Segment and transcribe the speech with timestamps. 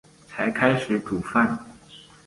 [0.27, 1.59] 才开始煮饭